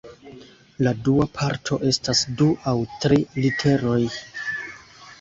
La 0.87 0.93
dua 1.07 1.27
parto 1.35 1.79
estas 1.91 2.23
du 2.41 2.49
aŭ 2.75 2.77
tri 3.07 3.23
literoj. 3.45 4.03